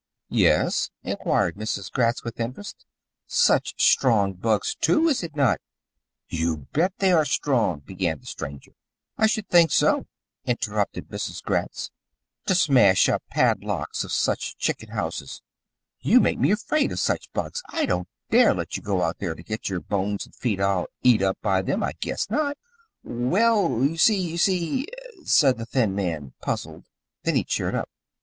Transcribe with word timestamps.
"Yes?" 0.31 0.89
inquired 1.03 1.57
Mrs. 1.57 1.91
Gratz 1.91 2.23
with 2.23 2.39
interest. 2.39 2.87
"Such 3.27 3.75
strong 3.79 4.33
bugs, 4.33 4.73
too, 4.73 5.07
is 5.07 5.21
it 5.21 5.35
not?" 5.35 5.61
"You 6.27 6.65
bet 6.73 6.93
they 6.97 7.11
are 7.11 7.23
strong" 7.23 7.81
began 7.85 8.19
the 8.19 8.25
stranger. 8.25 8.71
"I 9.19 9.27
should 9.27 9.47
think 9.47 9.69
so," 9.71 10.07
interrupted 10.43 11.09
Mrs. 11.09 11.43
Gratz, 11.43 11.91
"to 12.47 12.55
smash 12.55 13.09
up 13.09 13.21
padlocks 13.29 14.03
on 14.03 14.09
such 14.09 14.57
chicken 14.57 14.89
houses. 14.89 15.43
You 15.99 16.19
make 16.19 16.39
me 16.39 16.49
afraid 16.49 16.91
of 16.91 16.97
such 16.99 17.31
bugs. 17.31 17.61
I 17.69 17.85
don't 17.85 18.07
dare 18.31 18.55
let 18.55 18.75
you 18.75 18.81
go 18.81 19.03
out 19.03 19.19
there 19.19 19.35
to 19.35 19.43
get 19.43 19.69
your 19.69 19.81
bones 19.81 20.25
and 20.25 20.33
feet 20.33 20.59
all 20.59 20.87
eat 21.03 21.21
up 21.21 21.37
by 21.43 21.61
them. 21.61 21.83
I 21.83 21.91
guess 21.99 22.27
not!" 22.27 22.57
"Well, 23.03 23.83
you 23.83 23.97
see 23.99 24.19
you 24.19 24.39
see" 24.39 24.87
said 25.25 25.59
the 25.59 25.65
thin 25.67 25.95
Santa 25.95 26.19
Claus, 26.19 26.33
puzzled, 26.41 26.73
and 26.73 26.85
then 27.21 27.35
he 27.35 27.43
cheered 27.43 27.75
up. 27.75 27.87